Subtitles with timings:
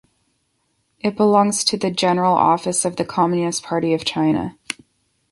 [1.01, 4.57] It belongs to the General Office of the Communist Party of China.